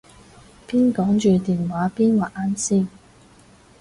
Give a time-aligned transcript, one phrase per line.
[0.67, 2.87] 邊講住電話邊畫眼線